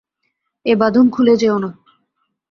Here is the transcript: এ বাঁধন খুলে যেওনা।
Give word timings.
এ 0.65 0.73
বাঁধন 0.75 1.05
খুলে 1.09 1.33
যেওনা। 1.37 1.69